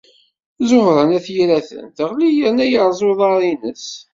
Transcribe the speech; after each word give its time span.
Ẓuhṛa 0.69 1.03
n 1.09 1.15
At 1.17 1.27
Yiraten 1.35 1.85
teɣli 1.97 2.29
yerna 2.31 2.65
yerreẓ 2.71 2.99
uḍar-nnes. 3.09 3.87